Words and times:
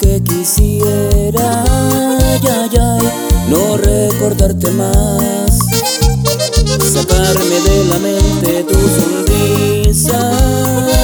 que 0.00 0.22
quisiera 0.22 1.64
ay, 1.64 2.40
ay, 2.42 2.70
ay, 2.80 3.08
no 3.48 3.76
recordarte 3.76 4.70
más. 4.70 5.58
Sacarme 6.80 7.60
de 7.60 7.84
la 7.86 7.98
mente 7.98 8.64
tu 8.64 8.74
sonrisa 8.74 9.34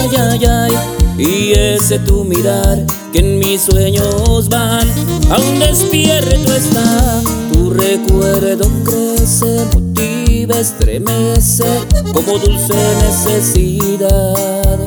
ay, 0.00 0.16
ay, 0.16 0.44
ay, 0.44 0.72
Y 1.18 1.52
ese 1.52 1.98
tu 2.00 2.24
mirar 2.24 2.84
que 3.12 3.18
en 3.20 3.38
mis 3.38 3.62
sueños 3.62 4.48
van. 4.48 4.88
Aún 5.30 5.58
despierto 5.58 6.54
está 6.54 7.22
tu 7.52 7.70
recuerdo 7.70 8.68
crece 8.84 9.66
Motiva, 9.72 10.58
estremece 10.58 11.64
como 12.12 12.38
dulce 12.38 12.74
necesidad. 13.02 14.78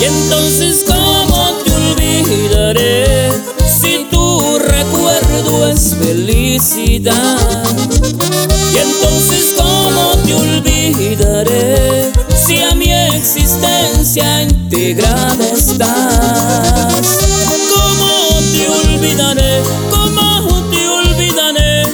Y 0.00 0.04
entonces 0.04 0.84
si 2.74 4.08
tu 4.10 4.58
recuerdo 4.58 5.68
es 5.68 5.94
felicidad? 5.94 7.38
Y 8.72 8.78
entonces, 8.78 9.54
¿cómo 9.56 10.16
te 10.24 10.34
olvidaré 10.34 12.10
si 12.34 12.62
a 12.62 12.74
mi 12.74 12.92
existencia 12.92 14.42
integrada 14.42 15.46
estás? 15.46 16.96
¿Cómo 17.72 18.40
te 18.50 18.68
olvidaré? 18.68 19.62
¿Cómo 19.88 20.68
te 20.68 20.88
olvidaré 20.88 21.84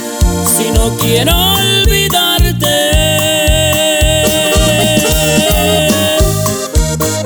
si 0.57 0.71
no 0.71 0.97
quiero 0.97 1.33
olvidarte? 1.53 2.65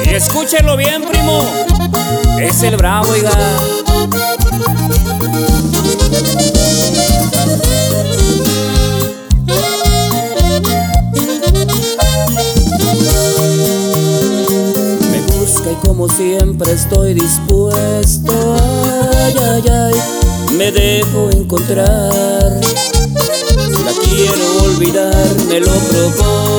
Y 0.03 0.09
escúchelo 0.15 0.75
bien, 0.75 1.01
primo. 1.03 1.76
Es 2.39 2.61
el 2.63 2.77
bravo, 2.77 3.09
oiga. 3.11 3.31
Me 15.11 15.21
busca 15.33 15.71
y 15.71 15.75
como 15.85 16.07
siempre 16.07 16.71
estoy 16.73 17.15
dispuesto. 17.15 18.55
Ay, 19.11 19.33
ay, 19.39 19.63
ay, 19.69 19.95
me 20.57 20.71
dejo 20.71 21.29
encontrar. 21.31 22.61
La 23.85 23.91
quiero 24.03 24.63
olvidar, 24.63 25.35
me 25.49 25.59
lo 25.59 25.71
propongo. 25.71 26.56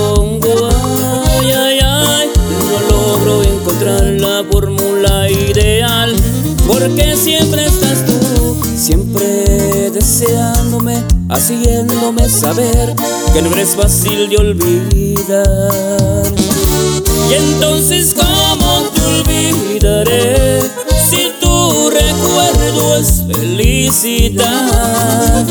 porque 6.88 7.16
siempre 7.16 7.66
estás 7.66 8.04
tú, 8.06 8.56
siempre 8.76 9.90
deseándome, 9.90 11.02
haciéndome 11.28 12.28
saber 12.28 12.94
que 13.32 13.42
no 13.42 13.50
eres 13.52 13.74
fácil 13.76 14.28
de 14.28 14.36
olvidar. 14.36 16.24
Y 17.30 17.34
entonces, 17.34 18.14
¿cómo 18.14 18.84
te 18.94 19.00
olvidaré 19.02 20.60
si 21.10 21.32
tu 21.40 21.90
recuerdo 21.90 22.96
es 22.96 23.24
felicidad? 23.30 25.46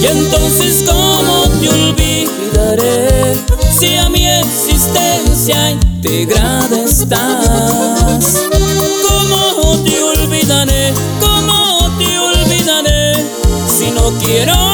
Y 0.00 0.06
entonces, 0.06 0.84
¿cómo 0.86 1.42
te 1.60 1.68
olvidaré 1.68 3.36
si 3.78 3.96
a 3.96 4.08
mi 4.08 4.26
existencia 4.26 5.70
integrada 5.70 6.84
estás? 6.84 8.38
you 14.28 14.44
know 14.44 14.67